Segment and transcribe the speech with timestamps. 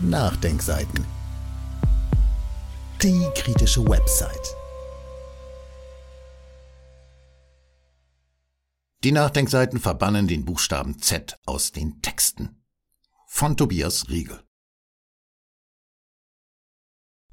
[0.00, 1.04] Nachdenkseiten.
[3.02, 4.54] Die kritische Website.
[9.02, 12.62] Die Nachdenkseiten verbannen den Buchstaben Z aus den Texten.
[13.26, 14.47] Von Tobias Riegel.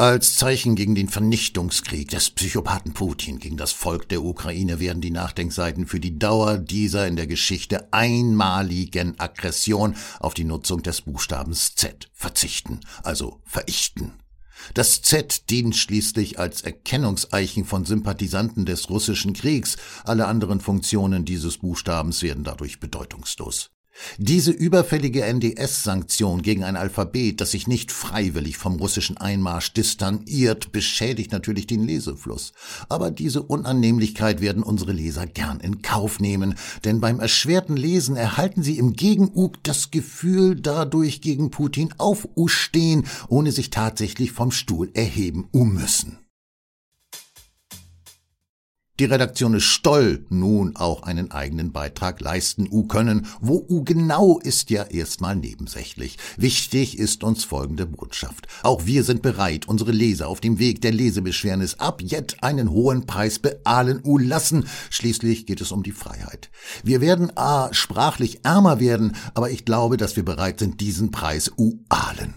[0.00, 5.10] Als Zeichen gegen den Vernichtungskrieg des Psychopathen Putin gegen das Volk der Ukraine werden die
[5.10, 11.74] Nachdenkseiten für die Dauer dieser in der Geschichte einmaligen Aggression auf die Nutzung des Buchstabens
[11.74, 14.14] Z verzichten, also verichten.
[14.72, 21.58] Das Z dient schließlich als Erkennungszeichen von Sympathisanten des russischen Kriegs, alle anderen Funktionen dieses
[21.58, 23.70] Buchstabens werden dadurch bedeutungslos.
[24.18, 31.32] Diese überfällige NDS-Sanktion gegen ein Alphabet, das sich nicht freiwillig vom russischen Einmarsch distanziert, beschädigt
[31.32, 32.52] natürlich den Lesefluss.
[32.88, 38.62] Aber diese Unannehmlichkeit werden unsere Leser gern in Kauf nehmen, denn beim erschwerten Lesen erhalten
[38.62, 45.48] sie im Gegenug das Gefühl, dadurch gegen Putin aufstehen, ohne sich tatsächlich vom Stuhl erheben
[45.52, 46.18] müssen.
[49.00, 53.26] Die Redaktion ist Stoll nun auch einen eigenen Beitrag leisten u können.
[53.40, 56.18] Wo u genau ist ja erstmal nebensächlich.
[56.36, 58.46] Wichtig ist uns folgende Botschaft.
[58.62, 63.06] Auch wir sind bereit, unsere Leser auf dem Weg der Lesebeschwernis ab jetzt einen hohen
[63.06, 64.66] Preis beahlen u lassen.
[64.90, 66.50] Schließlich geht es um die Freiheit.
[66.84, 71.50] Wir werden a sprachlich ärmer werden, aber ich glaube, dass wir bereit sind, diesen Preis
[71.56, 72.34] u ahlen.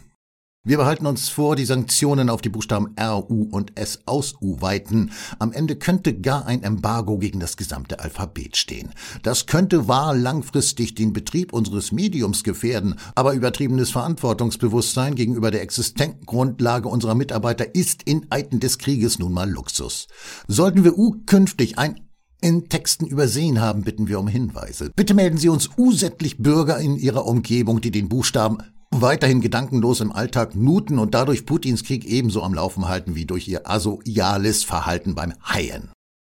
[0.66, 5.12] Wir behalten uns vor, die Sanktionen auf die Buchstaben R, U und S ausweiten.
[5.38, 8.94] Am Ende könnte gar ein Embargo gegen das gesamte Alphabet stehen.
[9.24, 16.88] Das könnte wahr langfristig den Betrieb unseres Mediums gefährden, aber übertriebenes Verantwortungsbewusstsein gegenüber der Existenzgrundlage
[16.88, 20.08] unserer Mitarbeiter ist in Eiten des Krieges nun mal Luxus.
[20.48, 22.00] Sollten wir U künftig ein
[22.40, 24.92] in Texten übersehen haben, bitten wir um Hinweise.
[24.96, 28.58] Bitte melden Sie uns usättlich Bürger in Ihrer Umgebung, die den Buchstaben
[29.02, 33.48] weiterhin gedankenlos im Alltag nuten und dadurch Putins Krieg ebenso am Laufen halten wie durch
[33.48, 35.90] ihr asoiales Verhalten beim Haien.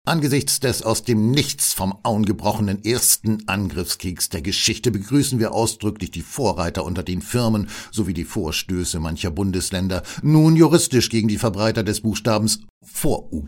[0.06, 6.12] Angesichts des aus dem Nichts vom Auen gebrochenen ersten Angriffskriegs der Geschichte begrüßen wir ausdrücklich
[6.12, 11.82] die Vorreiter unter den Firmen sowie die Vorstöße mancher Bundesländer, nun juristisch gegen die Verbreiter
[11.82, 13.44] des Buchstabens vor U.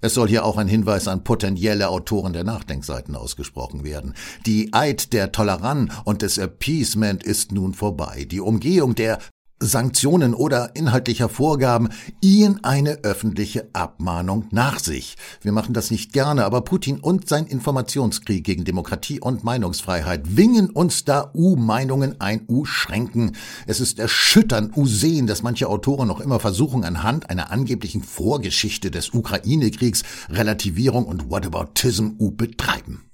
[0.00, 4.14] Es soll hier auch ein Hinweis an potenzielle Autoren der Nachdenkseiten ausgesprochen werden.
[4.46, 8.26] Die Eid der Toleranz und des Appeasement ist nun vorbei.
[8.30, 9.18] Die Umgehung der
[9.60, 11.88] Sanktionen oder inhaltlicher Vorgaben
[12.20, 15.16] ihnen eine öffentliche Abmahnung nach sich.
[15.42, 20.70] Wir machen das nicht gerne, aber Putin und sein Informationskrieg gegen Demokratie und Meinungsfreiheit wingen
[20.70, 23.36] uns da U-Meinungen ein, U-Schränken.
[23.66, 29.10] Es ist erschütternd, U-Sehen, dass manche Autoren noch immer versuchen, anhand einer angeblichen Vorgeschichte des
[29.12, 33.07] Ukraine-Kriegs Relativierung und Whataboutism U betreiben.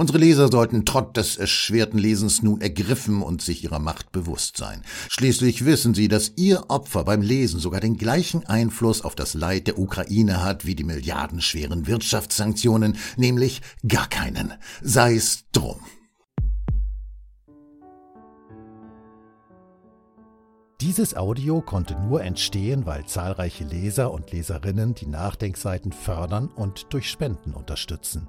[0.00, 4.82] Unsere Leser sollten trotz des erschwerten Lesens nun ergriffen und sich ihrer Macht bewusst sein.
[5.08, 9.66] Schließlich wissen sie, dass ihr Opfer beim Lesen sogar den gleichen Einfluss auf das Leid
[9.66, 14.54] der Ukraine hat wie die milliardenschweren Wirtschaftssanktionen, nämlich gar keinen.
[14.82, 15.80] Sei es drum.
[20.80, 27.10] Dieses Audio konnte nur entstehen, weil zahlreiche Leser und Leserinnen die Nachdenkseiten fördern und durch
[27.10, 28.28] Spenden unterstützen.